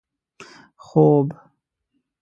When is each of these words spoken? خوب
خوب 0.85 1.27